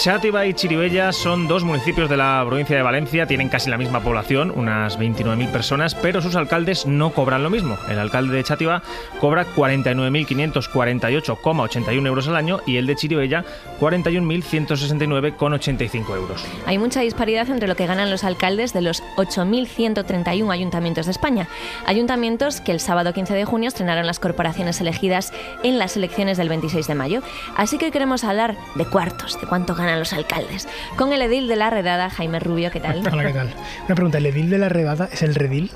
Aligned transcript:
Chátiva 0.00 0.46
y 0.46 0.54
Chiribella 0.54 1.12
son 1.12 1.46
dos 1.46 1.62
municipios 1.62 2.08
de 2.08 2.16
la 2.16 2.42
provincia 2.46 2.74
de 2.74 2.80
Valencia, 2.80 3.26
tienen 3.26 3.50
casi 3.50 3.68
la 3.68 3.76
misma 3.76 4.00
población, 4.00 4.50
unas 4.56 4.98
29.000 4.98 5.52
personas, 5.52 5.94
pero 5.94 6.22
sus 6.22 6.36
alcaldes 6.36 6.86
no 6.86 7.10
cobran 7.10 7.42
lo 7.42 7.50
mismo. 7.50 7.76
El 7.86 7.98
alcalde 7.98 8.34
de 8.34 8.42
Chátiva 8.42 8.82
cobra 9.20 9.44
49.548,81 9.54 12.06
euros 12.06 12.28
al 12.28 12.36
año 12.36 12.60
y 12.66 12.78
el 12.78 12.86
de 12.86 12.96
Chiribella 12.96 13.44
41.169,85 13.78 16.16
euros. 16.16 16.46
Hay 16.64 16.78
mucha 16.78 17.02
disparidad 17.02 17.50
entre 17.50 17.68
lo 17.68 17.76
que 17.76 17.84
ganan 17.84 18.10
los 18.10 18.24
alcaldes 18.24 18.72
de 18.72 18.80
los 18.80 19.02
8.131 19.16 20.50
ayuntamientos 20.50 21.04
de 21.04 21.12
España. 21.12 21.46
Ayuntamientos 21.84 22.62
que 22.62 22.72
el 22.72 22.80
sábado 22.80 23.12
15 23.12 23.34
de 23.34 23.44
junio 23.44 23.68
estrenaron 23.68 24.06
las 24.06 24.18
corporaciones 24.18 24.80
elegidas 24.80 25.34
en 25.62 25.78
las 25.78 25.98
elecciones 25.98 26.38
del 26.38 26.48
26 26.48 26.86
de 26.86 26.94
mayo. 26.94 27.20
Así 27.54 27.76
que 27.76 27.90
queremos 27.90 28.24
hablar 28.24 28.56
de 28.76 28.86
cuartos, 28.86 29.38
de 29.38 29.46
cuánto 29.46 29.74
ganan 29.74 29.89
los 29.98 30.12
alcaldes. 30.12 30.68
Con 30.96 31.12
el 31.12 31.22
edil 31.22 31.48
de 31.48 31.56
la 31.56 31.70
redada, 31.70 32.10
Jaime 32.10 32.38
Rubio, 32.40 32.70
¿qué 32.70 32.80
tal? 32.80 33.02
Hola, 33.12 33.24
¿qué 33.26 33.32
tal? 33.32 33.50
Una 33.86 33.94
pregunta, 33.94 34.18
¿el 34.18 34.26
edil 34.26 34.50
de 34.50 34.58
la 34.58 34.68
redada 34.68 35.08
es 35.12 35.22
el 35.22 35.34
redil? 35.34 35.70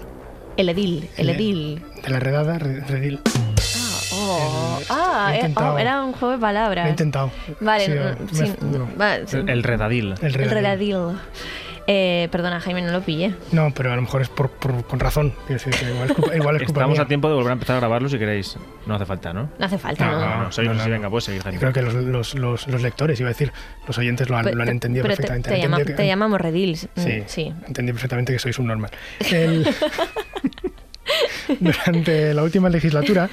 El 0.56 0.68
edil, 0.68 1.08
el 1.16 1.28
El- 1.30 1.36
edil. 1.36 1.82
De 2.04 2.10
la 2.10 2.20
redada, 2.20 2.58
re- 2.58 2.80
redil. 2.80 3.20
Oh, 4.12 4.78
El- 4.80 4.86
ah, 4.90 5.32
he 5.34 5.46
eh, 5.46 5.52
oh, 5.56 5.78
era 5.78 6.02
un 6.04 6.12
juego 6.12 6.32
de 6.34 6.38
palabras. 6.40 6.84
Lo 6.84 6.88
he 6.88 6.90
intentado. 6.90 7.30
Vale, 7.60 7.86
Sí, 7.86 7.92
me- 8.40 8.46
sí, 8.46 8.52
no. 8.62 8.88
va, 9.00 9.16
sí. 9.26 9.36
El, 9.38 9.48
el 9.48 9.62
redadil. 9.62 10.14
El 10.20 10.26
El 10.26 10.34
redil. 10.34 10.50
redadil. 10.50 10.96
Eh, 11.86 12.28
perdona, 12.32 12.60
Jaime, 12.60 12.80
no 12.80 12.92
lo 12.92 13.02
pillé. 13.02 13.34
No, 13.52 13.70
pero 13.74 13.92
a 13.92 13.96
lo 13.96 14.02
mejor 14.02 14.22
es 14.22 14.28
por, 14.30 14.48
por- 14.50 14.84
con 14.86 14.98
razón. 15.00 15.34
Quiero 15.46 15.62
decir 15.62 15.74
que 15.74 15.90
igual 15.92 16.08
es 16.10 16.14
culpa, 16.16 16.34
igual 16.36 16.56
es 16.56 16.62
culpa 16.62 16.80
Estamos 16.80 16.96
mía. 16.96 17.02
a 17.04 17.08
tiempo 17.08 17.28
de 17.28 17.34
volver 17.34 17.50
a 17.50 17.52
empezar 17.52 17.76
a 17.76 17.78
grabarlo 17.80 18.08
si 18.08 18.18
queréis. 18.18 18.56
No 18.86 18.94
hace 18.94 19.04
falta, 19.04 19.32
¿no? 19.34 19.50
No 19.58 19.66
hace 19.66 19.76
falta, 19.78 20.06
No, 20.06 20.12
¿no? 20.12 20.20
No, 20.20 20.42
no, 20.44 20.52
seguimos 20.52 20.76
no, 20.78 20.82
así, 20.82 20.90
no. 20.90 20.94
venga, 20.96 21.10
pues 21.10 21.24
seguir, 21.24 21.42
Jaime. 21.42 21.56
Yo 21.56 21.60
creo 21.60 21.72
que 21.74 21.82
los, 21.82 21.94
los, 21.94 22.34
los, 22.34 22.68
los 22.68 22.82
lectores, 22.82 23.20
iba 23.20 23.28
a 23.28 23.32
decir, 23.32 23.52
los 23.86 23.98
oyentes 23.98 24.30
lo 24.30 24.36
han, 24.38 24.44
Pero 24.44 24.56
lo 24.56 24.62
han 24.62 24.66
te- 24.68 24.72
entendido 24.72 25.02
pero 25.02 25.16
te- 25.16 25.22
perfectamente. 25.24 25.48
Te, 25.50 25.54
Han 25.56 25.60
llama- 25.62 25.84
que- 25.84 25.92
te 25.92 26.06
llamamos 26.06 26.40
redils. 26.40 26.88
Mm, 26.96 27.00
Sí, 27.02 27.22
sí. 27.26 27.52
entendí 27.66 27.92
perfectamente 27.92 28.32
que 28.32 28.38
sois 28.38 28.58
un 28.58 28.66
normal. 28.68 28.90
El- 29.30 29.68
Durante 31.60 32.34
la 32.34 32.42
última 32.42 32.68
legislatura, 32.70 33.28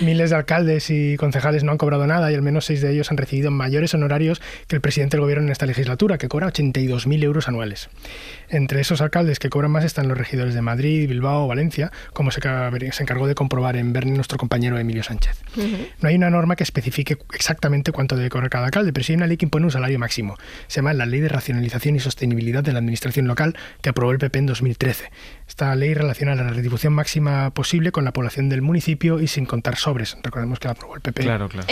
miles 0.00 0.30
de 0.30 0.36
alcaldes 0.36 0.90
y 0.90 1.16
concejales 1.16 1.64
no 1.64 1.72
han 1.72 1.78
cobrado 1.78 2.06
nada 2.06 2.30
y 2.30 2.34
al 2.34 2.42
menos 2.42 2.64
seis 2.64 2.80
de 2.80 2.92
ellos 2.92 3.10
han 3.10 3.16
recibido 3.16 3.50
mayores 3.50 3.94
honorarios 3.94 4.40
que 4.66 4.76
el 4.76 4.80
presidente 4.82 5.16
del 5.16 5.22
gobierno 5.22 5.44
en 5.46 5.52
esta 5.52 5.66
legislatura, 5.66 6.18
que 6.18 6.28
cobra 6.28 6.48
82.000 6.48 7.22
euros 7.22 7.48
anuales. 7.48 7.88
Entre 8.48 8.80
esos 8.80 9.00
alcaldes 9.00 9.38
que 9.38 9.48
cobran 9.48 9.70
más 9.70 9.84
están 9.84 10.08
los 10.08 10.18
regidores 10.18 10.54
de 10.54 10.62
Madrid, 10.62 11.08
Bilbao, 11.08 11.46
Valencia, 11.46 11.90
como 12.12 12.30
se, 12.30 12.40
ca- 12.40 12.70
se 12.92 13.02
encargó 13.02 13.26
de 13.26 13.34
comprobar 13.34 13.76
en 13.76 13.92
Berni 13.92 14.12
nuestro 14.12 14.38
compañero 14.38 14.78
Emilio 14.78 15.02
Sánchez. 15.02 15.40
No 16.00 16.08
hay 16.08 16.16
una 16.16 16.30
norma 16.30 16.56
que 16.56 16.64
especifique 16.64 17.16
exactamente 17.34 17.92
cuánto 17.92 18.16
debe 18.16 18.28
cobrar 18.28 18.50
cada 18.50 18.66
alcalde, 18.66 18.92
pero 18.92 19.04
sí 19.04 19.12
hay 19.12 19.16
una 19.16 19.26
ley 19.26 19.36
que 19.36 19.46
impone 19.46 19.66
un 19.66 19.72
salario 19.72 19.98
máximo. 19.98 20.36
Se 20.66 20.76
llama 20.76 20.92
la 20.92 21.06
Ley 21.06 21.20
de 21.20 21.28
Racionalización 21.28 21.96
y 21.96 22.00
Sostenibilidad 22.00 22.62
de 22.62 22.72
la 22.72 22.78
Administración 22.78 23.26
Local, 23.26 23.56
que 23.80 23.90
aprobó 23.90 24.12
el 24.12 24.18
PP 24.18 24.38
en 24.40 24.46
2013. 24.46 25.10
Esta 25.48 25.74
ley 25.74 25.94
relaciona 25.94 26.34
la 26.34 26.44
retribución 26.48 26.92
máxima 26.92 27.21
posible 27.54 27.92
con 27.92 28.04
la 28.04 28.12
población 28.12 28.48
del 28.48 28.62
municipio 28.62 29.20
y 29.20 29.26
sin 29.26 29.46
contar 29.46 29.76
sobres. 29.76 30.16
Recordemos 30.22 30.58
que 30.58 30.68
la 30.68 30.72
aprobó 30.72 30.94
el 30.94 31.00
PP. 31.00 31.22
Claro, 31.22 31.48
claro. 31.48 31.66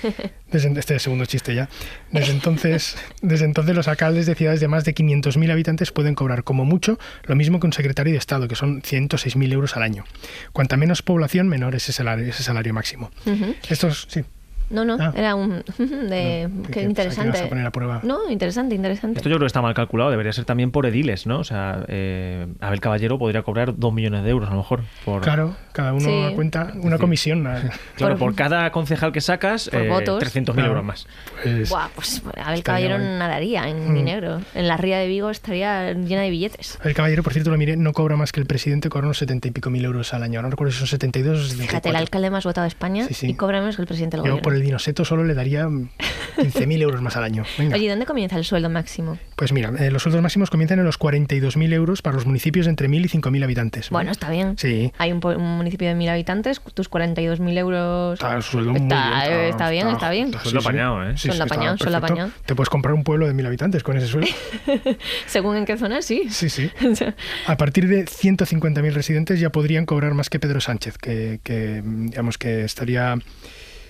Desde, 0.50 0.68
este 0.68 0.80
es 0.80 0.90
el 0.90 1.00
segundo 1.00 1.26
chiste 1.26 1.54
ya. 1.54 1.68
Desde 2.12 2.32
entonces, 2.32 2.96
desde 3.22 3.44
entonces 3.44 3.74
los 3.74 3.88
alcaldes 3.88 4.26
de 4.26 4.34
ciudades 4.34 4.60
de 4.60 4.68
más 4.68 4.84
de 4.84 4.94
500.000 4.94 5.50
habitantes 5.50 5.90
pueden 5.90 6.14
cobrar 6.14 6.44
como 6.44 6.64
mucho 6.64 6.98
lo 7.24 7.34
mismo 7.34 7.58
que 7.58 7.66
un 7.66 7.72
secretario 7.72 8.12
de 8.12 8.18
Estado, 8.18 8.46
que 8.46 8.54
son 8.54 8.82
106.000 8.82 9.52
euros 9.52 9.76
al 9.76 9.82
año. 9.82 10.04
Cuanta 10.52 10.76
menos 10.76 11.02
población, 11.02 11.48
menor 11.48 11.74
es 11.74 11.84
ese 11.84 11.92
salario, 11.94 12.26
ese 12.26 12.42
salario 12.42 12.72
máximo. 12.72 13.10
Ujú. 13.26 13.54
Estos, 13.68 14.06
sí. 14.08 14.24
No, 14.70 14.84
no, 14.84 14.96
Ah. 14.98 15.12
era 15.14 15.34
un... 15.34 15.62
de, 15.78 16.48
No, 16.50 16.62
que- 16.64 16.68
qué 16.68 16.80
que 16.80 16.82
interesante. 16.82 17.30
vas 17.38 17.42
a 17.42 17.48
poner 17.48 17.66
a 17.66 17.70
prueba. 17.70 18.00
No, 18.02 18.30
interesante, 18.30 18.74
interesante. 18.74 19.18
Esto 19.18 19.28
yo 19.28 19.36
creo 19.36 19.44
que 19.44 19.48
está 19.48 19.60
mal 19.62 19.74
calculado, 19.74 20.10
debería 20.10 20.32
ser 20.32 20.44
también 20.44 20.70
por 20.70 20.86
ediles, 20.86 21.26
¿no? 21.26 21.38
O 21.40 21.44
sea, 21.44 21.84
eh, 21.88 22.46
Abel 22.60 22.80
Caballero 22.80 23.18
podría 23.18 23.42
cobrar 23.42 23.76
dos 23.76 23.92
millones 23.92 24.24
de 24.24 24.30
euros 24.30 24.48
a 24.48 24.52
lo 24.52 24.58
mejor. 24.58 24.80
Por, 25.04 25.22
Claro, 25.22 25.54
cada 25.72 25.92
uno 25.92 26.00
Sí. 26.28 26.34
cuenta 26.34 26.72
una 26.82 26.98
comisión. 26.98 27.44
Claro, 27.96 28.16
por- 28.16 28.30
por, 28.30 28.34
cada 28.36 28.70
concejal 28.72 29.12
que 29.12 29.20
sacas, 29.20 29.68
eh, 29.72 29.88
votos. 29.88 30.22
300.000 30.22 30.54
Claro. 30.54 30.68
euros 30.70 30.84
más. 30.84 31.06
Pues, 31.42 31.68
Buah, 31.68 31.88
pues 31.94 32.22
Abel 32.24 32.58
Estaría 32.58 32.62
Caballero 32.62 32.98
nadaría 32.98 33.68
en 33.68 33.90
Mm. 33.92 33.94
dinero. 33.94 34.40
En 34.54 34.66
la 34.68 34.76
ría 34.76 34.98
de 34.98 35.06
Vigo 35.08 35.30
estaría 35.30 35.92
llena 35.92 36.22
de 36.22 36.30
billetes. 36.30 36.78
el 36.84 36.94
caballero, 36.94 37.22
por 37.22 37.32
cierto, 37.32 37.50
lo 37.50 37.58
miré, 37.58 37.76
no 37.76 37.92
cobra 37.92 38.16
más 38.16 38.32
que 38.32 38.40
el 38.40 38.46
presidente, 38.46 38.88
cobra 38.88 39.06
unos 39.06 39.18
70 39.18 39.48
y 39.48 39.50
pico 39.50 39.70
mil 39.70 39.84
euros 39.84 40.14
al 40.14 40.22
año. 40.22 40.40
No 40.42 40.50
recuerdo 40.50 40.72
si 40.72 40.78
son 40.78 40.86
72 40.88 41.38
o 41.38 41.42
74. 41.42 41.66
Fíjate, 41.68 41.88
el 41.90 41.96
alcalde 41.96 42.30
más 42.30 42.44
votado 42.44 42.62
de 42.64 42.68
España 42.68 43.06
Sí, 43.08 43.14
sí. 43.14 43.26
y 43.30 43.34
cobra 43.34 43.60
menos 43.60 43.76
que 43.76 43.82
el 43.82 43.88
presidente 43.88 44.16
del 44.16 44.24
Yo 44.26 44.32
gobierno. 44.32 44.42
Por 44.54 44.60
el 44.60 44.66
dinoseto 44.66 45.04
solo 45.04 45.24
le 45.24 45.34
daría 45.34 45.68
mm, 45.68 45.88
15.000 46.36 46.82
euros 46.82 47.02
más 47.02 47.16
al 47.16 47.24
año. 47.24 47.44
Venga. 47.58 47.74
Oye, 47.74 47.86
¿y 47.86 47.88
¿dónde 47.88 48.06
comienza 48.06 48.36
el 48.36 48.44
sueldo 48.44 48.70
máximo? 48.70 49.18
Pues 49.34 49.52
mira, 49.52 49.72
eh, 49.78 49.90
los 49.90 50.02
sueldos 50.02 50.22
máximos 50.22 50.48
comienzan 50.48 50.78
en 50.78 50.84
los 50.84 50.98
42.000 50.98 51.72
euros 51.72 52.02
para 52.02 52.14
los 52.14 52.24
municipios 52.24 52.66
de 52.66 52.70
entre 52.70 52.88
1.000 52.88 53.04
y 53.04 53.08
5.000 53.08 53.42
habitantes. 53.42 53.90
Bueno, 53.90 54.12
está 54.12 54.30
bien. 54.30 54.56
Sí. 54.56 54.92
Hay 54.98 55.10
un, 55.10 55.18
municipio 55.18 55.88
de 55.88 55.96
mil 55.96 56.08
habitantes, 56.08 56.60
tus 56.60 56.88
42.000 56.88 57.58
euros. 57.58 58.14
Está 58.14 58.36
el 58.36 58.42
sueldo 58.44 58.70
muy 58.70 58.82
Está- 58.82 59.26
bien. 59.26 59.40
está 59.40 59.70
bien, 59.70 59.88
está 59.88 60.10
bien. 60.10 60.32
Sueldo 60.40 60.60
apañado, 60.60 61.02
¿eh? 61.02 61.16
Sueldo 61.16 61.42
está 61.42 61.54
apañado, 61.54 61.78
sueldo 61.78 61.98
apañado. 61.98 62.30
Te 62.46 62.54
puedes 62.54 62.68
comprar 62.68 62.94
un 62.94 63.02
pueblo 63.02 63.26
de 63.26 63.34
1.000 63.34 63.46
habitantes 63.46 63.82
con 63.82 63.96
ese 63.96 64.06
sueldo. 64.06 64.30
Según 65.26 65.56
en 65.56 65.64
qué 65.64 65.76
zona, 65.76 66.00
sí. 66.00 66.28
Sí, 66.30 66.48
sí. 66.48 66.70
A 67.46 67.56
partir 67.56 67.88
de 67.88 68.04
150.000 68.04 68.92
residentes 68.92 69.40
ya 69.40 69.50
podrían 69.50 69.84
cobrar 69.84 70.14
más 70.14 70.30
que 70.30 70.38
Pedro 70.38 70.60
Sánchez, 70.60 70.96
que, 70.98 71.40
que, 71.42 71.82
digamos 71.84 72.38
que 72.38 72.64
estaría 72.64 73.16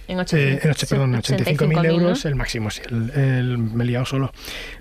En 0.07 0.19
Eh, 0.19 0.21
85, 0.21 0.65
en 0.65 0.71
ocho- 0.71 0.87
perdón, 0.89 1.15
85.000 1.15 1.57
85.000, 1.57 1.83
¿no? 1.83 1.85
euros 1.85 2.25
el 2.27 2.35
máximo, 2.35 2.71
sí, 2.71 2.83
el, 2.91 3.11
el- 3.11 3.59
me 3.59 3.85
he 3.85 3.87
liado 3.87 4.05
solo. 4.05 4.33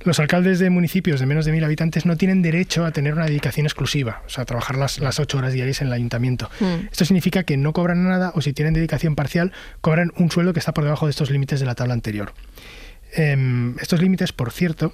Los 0.03 0.19
alcaldes 0.19 0.59
de 0.59 0.69
municipios 0.69 1.19
de 1.21 1.25
menos 1.25 1.45
de 1.45 1.53
1.000 1.53 1.63
habitantes 1.63 2.05
no 2.05 2.17
tienen 2.17 2.41
derecho 2.41 2.85
a 2.85 2.91
tener 2.91 3.13
una 3.13 3.25
dedicación 3.25 3.65
exclusiva, 3.65 4.21
o 4.25 4.29
sea, 4.29 4.43
trabajar 4.45 4.75
las, 4.77 4.99
las 4.99 5.19
8 5.19 5.37
horas 5.37 5.53
diarias 5.53 5.81
en 5.81 5.87
el 5.87 5.93
ayuntamiento. 5.93 6.49
Mm. 6.59 6.87
Esto 6.91 7.05
significa 7.05 7.43
que 7.43 7.55
no 7.55 7.71
cobran 7.73 8.03
nada 8.03 8.31
o 8.35 8.41
si 8.41 8.51
tienen 8.53 8.73
dedicación 8.73 9.15
parcial, 9.15 9.53
cobran 9.81 10.11
un 10.17 10.29
sueldo 10.29 10.51
que 10.53 10.59
está 10.59 10.73
por 10.73 10.83
debajo 10.83 11.05
de 11.05 11.11
estos 11.11 11.29
límites 11.31 11.59
de 11.59 11.65
la 11.65 11.75
tabla 11.75 11.93
anterior. 11.93 12.33
Em, 13.15 13.77
estos 13.79 14.01
límites, 14.01 14.33
por 14.33 14.51
cierto, 14.51 14.93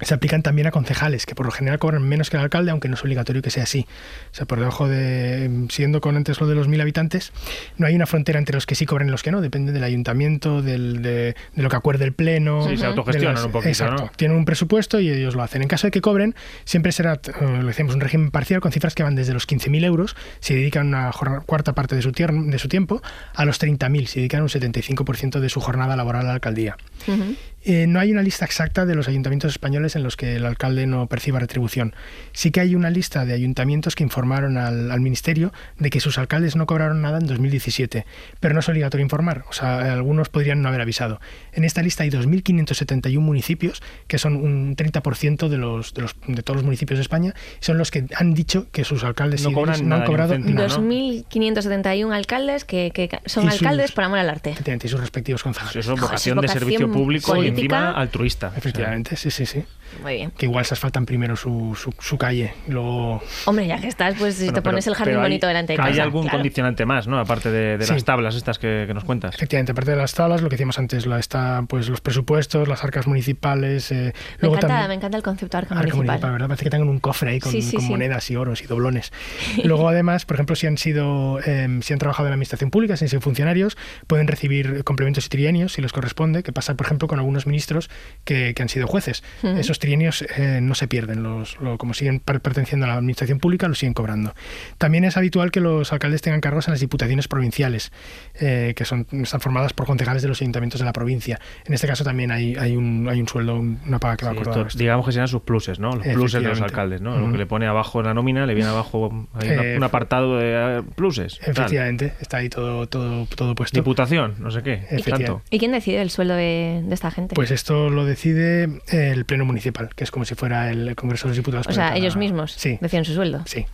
se 0.00 0.12
aplican 0.12 0.42
también 0.42 0.66
a 0.66 0.70
concejales, 0.72 1.24
que 1.24 1.34
por 1.36 1.46
lo 1.46 1.52
general 1.52 1.78
cobran 1.78 2.02
menos 2.02 2.28
que 2.28 2.36
el 2.36 2.42
alcalde, 2.42 2.72
aunque 2.72 2.88
no 2.88 2.94
es 2.94 3.02
obligatorio 3.02 3.42
que 3.42 3.50
sea 3.50 3.62
así. 3.62 3.86
O 4.32 4.34
sea, 4.34 4.44
por 4.44 4.58
debajo 4.58 4.88
de, 4.88 5.66
siendo 5.70 6.00
con 6.00 6.16
antes 6.16 6.40
lo 6.40 6.48
de 6.48 6.56
los 6.56 6.66
mil 6.66 6.80
habitantes, 6.80 7.32
no 7.78 7.86
hay 7.86 7.94
una 7.94 8.06
frontera 8.06 8.38
entre 8.40 8.54
los 8.56 8.66
que 8.66 8.74
sí 8.74 8.86
cobran 8.86 9.06
y 9.08 9.10
los 9.12 9.22
que 9.22 9.30
no, 9.30 9.40
depende 9.40 9.70
del 9.72 9.84
ayuntamiento, 9.84 10.62
del, 10.62 11.00
de, 11.02 11.36
de 11.54 11.62
lo 11.62 11.68
que 11.68 11.76
acuerde 11.76 12.04
el 12.04 12.12
pleno. 12.12 12.66
Sí, 12.68 12.76
se 12.76 12.82
de 12.82 12.88
autogestionan 12.88 13.34
las- 13.34 13.44
un 13.44 13.52
poquito, 13.52 13.68
Exacto, 13.68 14.02
¿no? 14.06 14.10
tienen 14.16 14.36
un 14.36 14.44
presupuesto 14.44 14.98
y 14.98 15.08
ellos 15.10 15.36
lo 15.36 15.42
hacen. 15.42 15.62
En 15.62 15.68
caso 15.68 15.86
de 15.86 15.90
que 15.92 16.00
cobren, 16.00 16.34
siempre 16.64 16.90
será, 16.90 17.14
eh, 17.14 17.58
lo 17.60 17.66
decimos, 17.68 17.94
un 17.94 18.00
régimen 18.00 18.30
parcial 18.32 18.60
con 18.60 18.72
cifras 18.72 18.94
que 18.96 19.04
van 19.04 19.14
desde 19.14 19.32
los 19.32 19.46
15.000 19.46 19.84
euros, 19.84 20.16
si 20.40 20.54
dedican 20.54 20.88
una 20.88 21.12
jornada- 21.12 21.42
cuarta 21.46 21.72
parte 21.72 21.94
de 21.94 22.02
su, 22.02 22.10
tier- 22.10 22.50
de 22.50 22.58
su 22.58 22.68
tiempo, 22.68 23.00
a 23.34 23.44
los 23.44 23.58
30.000, 23.60 24.06
si 24.06 24.18
dedican 24.20 24.42
un 24.42 24.48
75% 24.48 25.38
de 25.40 25.48
su 25.48 25.60
jornada 25.60 25.94
laboral 25.96 26.22
a 26.22 26.28
la 26.28 26.34
alcaldía. 26.34 26.76
Ujú. 27.06 27.36
Eh, 27.64 27.86
no 27.86 27.98
hay 27.98 28.12
una 28.12 28.22
lista 28.22 28.44
exacta 28.44 28.84
de 28.86 28.94
los 28.94 29.08
ayuntamientos 29.08 29.50
españoles 29.52 29.96
en 29.96 30.02
los 30.02 30.16
que 30.16 30.36
el 30.36 30.44
alcalde 30.44 30.86
no 30.86 31.06
perciba 31.06 31.38
retribución. 31.38 31.94
Sí 32.32 32.50
que 32.50 32.60
hay 32.60 32.74
una 32.74 32.90
lista 32.90 33.24
de 33.24 33.32
ayuntamientos 33.32 33.94
que 33.94 34.02
informaron 34.04 34.58
al, 34.58 34.90
al 34.90 35.00
ministerio 35.00 35.52
de 35.78 35.88
que 35.90 36.00
sus 36.00 36.18
alcaldes 36.18 36.56
no 36.56 36.66
cobraron 36.66 37.00
nada 37.00 37.18
en 37.18 37.26
2017, 37.26 38.04
pero 38.40 38.52
no 38.54 38.60
es 38.60 38.68
obligatorio 38.68 39.02
informar, 39.02 39.44
o 39.48 39.52
sea, 39.52 39.92
algunos 39.94 40.28
podrían 40.28 40.60
no 40.60 40.68
haber 40.68 40.82
avisado. 40.82 41.20
En 41.52 41.64
esta 41.64 41.80
lista 41.82 42.02
hay 42.02 42.10
2.571 42.10 43.18
municipios, 43.20 43.82
que 44.08 44.18
son 44.18 44.36
un 44.36 44.76
30% 44.76 45.48
de, 45.48 45.56
los, 45.58 45.94
de, 45.94 46.02
los, 46.02 46.16
de 46.26 46.42
todos 46.42 46.56
los 46.56 46.64
municipios 46.64 46.98
de 46.98 47.02
España, 47.02 47.34
son 47.60 47.78
los 47.78 47.90
que 47.90 48.04
han 48.16 48.34
dicho 48.34 48.66
que 48.72 48.84
sus 48.84 49.04
alcaldes 49.04 49.42
No 49.42 49.52
cobran 49.52 49.80
no 49.82 49.88
nada, 49.88 50.02
han 50.02 50.06
cobrado 50.06 50.38
nada. 50.38 50.68
¿no? 50.68 50.82
2.571 50.88 52.12
alcaldes 52.14 52.64
que, 52.64 52.92
son 53.26 53.44
Y 53.46 53.50
sus- 53.50 53.62
alcaldes 53.62 53.92
por 53.92 54.04
amor 54.04 54.18
al 54.18 54.30
arte. 54.30 54.54
Y 54.84 54.88
sus 54.88 55.00
respectivos 55.00 55.42
concejales. 55.42 55.76
Eso 55.76 55.94
es 55.94 56.00
Joder, 56.00 56.02
vocación 56.02 56.40
de 56.40 56.48
servicio 56.48 56.90
público. 56.92 57.32
Encima 57.62 57.90
altruista. 57.92 58.52
Efectivamente, 58.56 59.16
sí, 59.16 59.30
sí, 59.30 59.46
sí. 59.46 59.64
Muy 60.02 60.14
bien. 60.14 60.30
Que 60.32 60.46
igual 60.46 60.64
se 60.64 60.74
asfaltan 60.74 61.06
primero 61.06 61.36
su, 61.36 61.76
su, 61.80 61.94
su 62.00 62.18
calle, 62.18 62.52
luego... 62.66 63.22
Hombre, 63.44 63.66
ya 63.68 63.80
que 63.80 63.86
estás, 63.86 64.16
pues 64.18 64.34
si 64.34 64.44
Bueno, 64.46 64.54
te 64.54 64.62
pero- 64.62 64.72
pones 64.72 64.86
el 64.88 64.94
jardín 64.94 65.16
hay- 65.16 65.22
bonito 65.22 65.46
delante 65.46 65.74
de 65.74 65.76
casa. 65.76 65.88
Hay 65.90 66.00
algún 66.00 66.22
claro. 66.22 66.38
condicionante 66.38 66.84
más, 66.84 67.06
¿no? 67.06 67.18
Aparte 67.20 67.50
de, 67.52 67.78
de 67.78 67.84
Sí. 67.86 67.92
las 67.92 68.04
tablas 68.04 68.34
estas 68.34 68.58
que, 68.58 68.84
que 68.88 68.94
nos 68.94 69.04
cuentas. 69.04 69.36
Efectivamente, 69.36 69.70
aparte 69.70 69.92
de 69.92 69.96
las 69.98 70.12
tablas, 70.14 70.42
lo 70.42 70.48
que 70.48 70.54
decíamos 70.54 70.78
antes, 70.80 71.06
la, 71.06 71.20
está, 71.20 71.62
pues 71.68 71.88
los 71.88 72.00
presupuestos, 72.00 72.66
las 72.66 72.82
arcas 72.82 73.06
municipales... 73.06 73.92
eh, 73.92 73.94
Me 73.96 74.12
luego 74.40 74.56
encanta, 74.56 74.68
también- 74.74 74.88
me 74.88 74.94
encanta 74.94 75.16
el 75.16 75.22
concepto 75.22 75.58
arca 75.58 75.74
Arca 75.74 75.82
municipal. 75.82 76.06
municipal, 76.06 76.32
¿verdad? 76.32 76.48
Parece 76.48 76.64
que 76.64 76.70
tengan 76.70 76.88
un 76.88 76.98
cofre 76.98 77.30
ahí 77.30 77.38
con, 77.40 77.52
Sí, 77.52 77.62
sí, 77.62 77.76
con 77.76 77.84
sí. 77.84 77.90
monedas 77.90 78.28
y 78.32 78.36
oros 78.36 78.62
y 78.62 78.66
doblones. 78.66 79.12
Luego, 79.64 79.88
además, 79.88 80.24
por 80.24 80.34
ejemplo, 80.36 80.56
si 80.56 80.66
han 80.66 80.76
sido, 80.78 81.38
eh, 81.46 81.68
si 81.82 81.92
han 81.92 81.98
trabajado 82.00 82.26
en 82.26 82.30
la 82.30 82.34
administración 82.34 82.70
pública, 82.70 82.96
si 82.96 83.04
han 83.04 83.10
sido 83.10 83.20
funcionarios, 83.20 83.76
pueden 84.08 84.26
recibir 84.26 84.82
complementos 84.82 85.26
y 85.26 85.28
trienios 85.28 85.72
si 85.74 85.82
les 85.82 85.92
corresponde, 85.92 86.42
que 86.42 86.52
pasa, 86.52 86.74
por 86.74 86.86
ejemplo, 86.86 87.06
con 87.06 87.20
algunos 87.20 87.43
ministros 87.46 87.90
que, 88.24 88.52
que 88.54 88.62
han 88.62 88.68
sido 88.68 88.86
jueces. 88.86 89.22
Esos 89.42 89.78
trienios 89.78 90.22
eh, 90.36 90.60
no 90.62 90.74
se 90.74 90.88
pierden, 90.88 91.22
los, 91.22 91.60
lo- 91.60 91.78
como 91.78 91.94
siguen 91.94 92.20
per- 92.20 92.40
perteneciendo 92.40 92.86
a 92.86 92.88
la 92.88 92.94
administración 92.94 93.38
pública, 93.38 93.68
los 93.68 93.78
siguen 93.78 93.94
cobrando. 93.94 94.34
También 94.78 95.04
es 95.04 95.16
habitual 95.16 95.50
que 95.50 95.60
los 95.60 95.92
alcaldes 95.92 96.22
tengan 96.22 96.40
cargos 96.40 96.68
en 96.68 96.72
las 96.72 96.80
diputaciones 96.80 97.28
provinciales, 97.28 97.92
eh, 98.40 98.72
que 98.76 98.84
son, 98.84 99.06
están 99.12 99.40
formadas 99.40 99.72
por 99.72 99.86
concejales 99.86 100.22
de 100.22 100.28
los 100.28 100.40
ayuntamientos 100.40 100.80
de 100.80 100.84
la 100.86 100.92
provincia. 100.92 101.40
En 101.66 101.74
este 101.74 101.86
caso 101.86 102.04
también 102.04 102.30
hay, 102.30 102.56
hay, 102.56 102.76
un, 102.76 103.08
hay 103.08 103.20
un 103.20 103.28
sueldo, 103.28 103.54
un- 103.56 103.80
una 103.86 103.98
paga 103.98 104.16
que 104.16 104.24
va 104.26 104.32
Sí, 104.32 104.38
acordada. 104.38 104.66
esto, 104.66 104.78
digamos 104.78 105.06
que 105.06 105.12
serían 105.12 105.28
sus 105.28 105.42
pluses, 105.42 105.78
¿no? 105.78 105.94
Los 105.96 106.06
pluses 106.08 106.42
de 106.42 106.48
los 106.48 106.60
alcaldes, 106.60 107.00
¿no? 107.00 107.18
Lo 107.18 107.30
que 107.32 107.38
le 107.38 107.46
pone 107.46 107.66
abajo 107.66 108.00
en 108.00 108.06
la 108.06 108.14
nómina, 108.14 108.46
le 108.46 108.54
viene 108.54 108.70
abajo 108.70 109.26
hay 109.34 109.48
una- 109.50 109.62
Eh, 109.64 109.76
un 109.76 109.82
apartado 109.84 110.38
de 110.38 110.78
eh, 110.78 110.82
pluses. 110.94 111.38
tal. 111.38 111.50
Efectivamente, 111.50 112.12
está 112.20 112.38
ahí 112.38 112.48
todo, 112.48 112.86
todo, 112.86 113.26
todo 113.26 113.54
puesto. 113.54 113.78
Diputación, 113.78 114.34
no 114.38 114.50
sé 114.50 114.62
qué. 114.62 114.72
Efectivamente. 114.90 115.24
Tanto. 115.26 115.42
¿Y 115.50 115.58
quién 115.58 115.72
decide 115.72 116.02
el 116.02 116.10
sueldo 116.10 116.34
de, 116.34 116.82
de 116.84 116.94
esta 116.94 117.10
gente? 117.10 117.33
Pues 117.34 117.50
esto 117.50 117.90
lo 117.90 118.04
decide 118.04 118.68
el 118.88 119.24
Pleno 119.24 119.44
Municipal, 119.44 119.90
que 119.94 120.04
es 120.04 120.10
como 120.10 120.24
si 120.24 120.34
fuera 120.34 120.70
el 120.70 120.94
Congreso 120.96 121.24
de 121.26 121.30
los 121.30 121.36
Diputados. 121.36 121.66
o 121.68 121.72
sea, 121.72 121.86
cada- 121.88 121.96
ellos 121.96 122.16
mismos 122.16 122.52
Sí, 122.52 122.78
deciden 122.80 123.04
su 123.04 123.14
sueldo. 123.14 123.42
sí. 123.46 123.66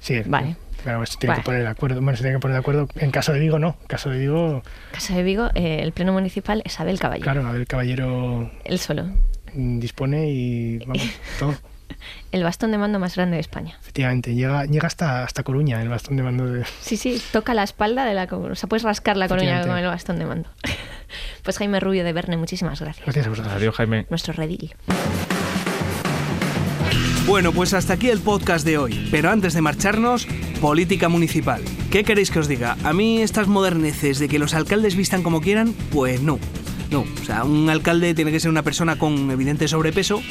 sí 0.00 0.22
Vale. 0.26 0.56
Claro, 0.82 1.06
se 1.06 1.16
tiene 1.16 1.30
Vale. 1.32 1.42
que 1.42 1.46
poner 1.46 1.62
de 1.62 1.68
acuerdo. 1.68 2.00
Bueno, 2.02 2.14
se 2.16 2.22
tiene 2.22 2.36
que 2.36 2.40
poner 2.42 2.56
de 2.56 2.60
acuerdo. 2.60 2.88
En 2.96 3.10
caso 3.10 3.32
de 3.32 3.38
Vigo, 3.40 3.58
no. 3.58 3.76
En 3.80 3.86
caso 3.86 4.10
de 4.10 4.18
Vigo, 4.18 4.62
Casa 4.92 5.16
de 5.16 5.22
Vigo, 5.22 5.48
eh, 5.54 5.80
el 5.82 5.92
pleno 5.92 6.12
municipal 6.12 6.60
es 6.66 6.78
Abel 6.78 6.98
Caballero. 6.98 7.24
claro, 7.24 7.46
a 7.48 7.52
ver, 7.52 7.62
el 7.62 7.66
caballero 7.66 8.50
Él 8.64 8.78
solo. 8.78 9.04
mm, 9.54 9.78
dispone 9.78 10.28
y 10.30 10.78
vamos, 10.80 11.02
todo. 11.38 11.54
El 12.32 12.42
bastón 12.42 12.70
de 12.70 12.76
mando 12.76 12.98
más 12.98 13.16
grande 13.16 13.36
de 13.36 13.40
España. 13.40 13.78
Efectivamente, 13.80 14.34
llega, 14.34 14.66
llega 14.66 14.86
hasta, 14.86 15.24
hasta 15.24 15.42
Coruña 15.42 15.80
el 15.80 15.88
bastón 15.88 16.16
de 16.18 16.22
mando 16.22 16.44
de... 16.44 16.64
Sí, 16.80 16.98
sí, 16.98 17.22
toca 17.32 17.54
la 17.54 17.62
espalda 17.62 18.04
de 18.04 18.12
la... 18.12 18.24
O 18.24 18.54
sea, 18.54 18.68
puedes 18.68 18.82
rascar 18.82 19.16
la 19.16 19.26
coruña 19.28 19.62
con 19.66 19.78
el 19.78 19.86
bastón 19.86 20.18
de 20.18 20.26
mando. 20.26 20.50
Pues 21.42 21.58
Jaime 21.58 21.80
Rubio 21.80 22.04
de 22.04 22.12
Verne, 22.12 22.36
muchísimas 22.36 22.80
gracias. 22.80 23.04
Gracias 23.04 23.26
a 23.26 23.30
vosotros. 23.30 23.54
Adiós, 23.54 23.74
Jaime. 23.74 24.06
Nuestro 24.10 24.32
redil. 24.32 24.74
Bueno, 27.26 27.52
pues 27.52 27.72
hasta 27.72 27.94
aquí 27.94 28.10
el 28.10 28.20
podcast 28.20 28.66
de 28.66 28.76
hoy. 28.76 29.08
Pero 29.10 29.30
antes 29.30 29.54
de 29.54 29.62
marcharnos, 29.62 30.26
política 30.60 31.08
municipal. 31.08 31.62
¿Qué 31.90 32.04
queréis 32.04 32.30
que 32.30 32.38
os 32.38 32.48
diga? 32.48 32.76
A 32.84 32.92
mí 32.92 33.22
estas 33.22 33.48
moderneces 33.48 34.18
de 34.18 34.28
que 34.28 34.38
los 34.38 34.54
alcaldes 34.54 34.94
vistan 34.94 35.22
como 35.22 35.40
quieran, 35.40 35.74
pues 35.90 36.20
no. 36.20 36.38
No, 36.90 37.00
o 37.00 37.24
sea, 37.24 37.44
un 37.44 37.70
alcalde 37.70 38.14
tiene 38.14 38.30
que 38.30 38.40
ser 38.40 38.50
una 38.50 38.62
persona 38.62 38.98
con 38.98 39.30
evidente 39.30 39.68
sobrepeso 39.68 40.22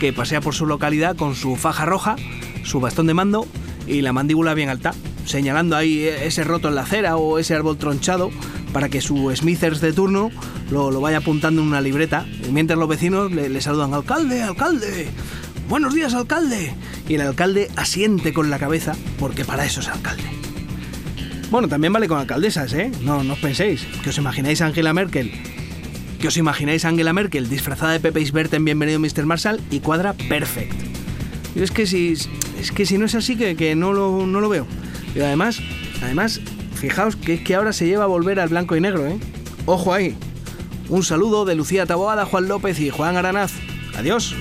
que 0.00 0.12
pasea 0.12 0.40
por 0.40 0.54
su 0.54 0.66
localidad 0.66 1.16
con 1.16 1.34
su 1.34 1.56
faja 1.56 1.84
roja, 1.84 2.16
su 2.64 2.80
bastón 2.80 3.06
de 3.06 3.14
mando 3.14 3.46
y 3.86 4.00
la 4.00 4.12
mandíbula 4.12 4.54
bien 4.54 4.68
alta, 4.68 4.94
señalando 5.26 5.76
ahí 5.76 6.04
ese 6.04 6.44
roto 6.44 6.68
en 6.68 6.76
la 6.76 6.82
acera 6.82 7.16
o 7.16 7.38
ese 7.38 7.54
árbol 7.54 7.78
tronchado 7.78 8.30
para 8.72 8.88
que 8.88 9.00
su 9.00 9.30
Smithers 9.34 9.80
de 9.80 9.92
turno 9.92 10.30
lo, 10.70 10.90
lo 10.90 11.00
vaya 11.00 11.18
apuntando 11.18 11.62
en 11.62 11.68
una 11.68 11.80
libreta. 11.80 12.26
Mientras 12.50 12.78
los 12.78 12.88
vecinos 12.88 13.32
le, 13.32 13.60
saludan, 13.60 13.94
alcalde, 13.94 14.42
alcalde, 14.42 15.08
buenos 15.68 15.94
días, 15.94 16.14
alcalde. 16.14 16.74
Y 17.08 17.14
el 17.14 17.22
alcalde 17.22 17.70
asiente 17.76 18.32
con 18.32 18.50
la 18.50 18.58
cabeza 18.58 18.94
porque 19.18 19.44
para 19.44 19.64
eso 19.64 19.80
es 19.80 19.88
alcalde. 19.88 20.24
Bueno, 21.50 21.68
también 21.68 21.92
vale 21.92 22.08
con 22.08 22.18
alcaldesas, 22.18 22.74
¿eh? 22.74 22.92
No, 23.02 23.24
no 23.24 23.32
os 23.32 23.38
penséis, 23.38 23.86
que 24.02 24.10
os 24.10 24.18
imagináis 24.18 24.60
Angela 24.60 24.92
Merkel. 24.92 25.32
Que 26.20 26.28
os 26.28 26.36
imagináis 26.36 26.84
Angela 26.84 27.12
Merkel 27.12 27.48
disfrazada 27.48 27.92
de 27.92 28.00
Pepe 28.00 28.20
Isbert 28.20 28.52
en 28.52 28.64
Bienvenido 28.64 29.00
Mr. 29.00 29.24
Marshall 29.24 29.60
y 29.70 29.80
cuadra 29.80 30.12
perfect. 30.12 30.74
Y 31.54 31.62
es 31.62 31.70
que 31.70 31.86
si, 31.86 32.12
es 32.60 32.72
que 32.72 32.84
si 32.84 32.98
no 32.98 33.06
es 33.06 33.14
así, 33.14 33.36
que, 33.36 33.56
que 33.56 33.74
no, 33.74 33.94
lo, 33.94 34.26
no 34.26 34.40
lo 34.40 34.48
veo. 34.50 34.66
Y 35.14 35.20
además, 35.20 35.60
además, 36.02 36.40
fijaos 36.78 37.16
que 37.16 37.34
es 37.34 37.40
que 37.42 37.54
ahora 37.54 37.72
se 37.72 37.86
lleva 37.86 38.04
a 38.04 38.08
volver 38.08 38.40
al 38.40 38.48
blanco 38.48 38.76
y 38.76 38.80
negro, 38.80 39.06
¿eh? 39.06 39.18
Ojo 39.66 39.92
ahí. 39.92 40.16
Un 40.88 41.02
saludo 41.02 41.44
de 41.44 41.54
Lucía 41.54 41.84
Taboada, 41.84 42.24
Juan 42.24 42.48
López 42.48 42.80
y 42.80 42.90
Juan 42.90 43.16
Aranaz. 43.16 43.52
Adiós. 43.96 44.34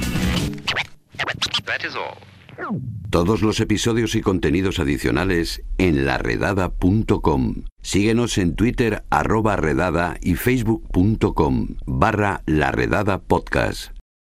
Todos 3.10 3.42
los 3.42 3.60
episodios 3.60 4.16
y 4.16 4.22
contenidos 4.22 4.80
adicionales 4.80 5.64
en 5.78 6.06
laredada.com. 6.06 7.64
Síguenos 7.82 8.38
en 8.38 8.56
Twitter 8.56 9.04
arroba 9.10 9.56
redada 9.56 10.18
y 10.22 10.36
facebook.com 10.36 11.78
barra 11.86 12.44
laredada 12.46 13.20
podcast. 13.20 13.97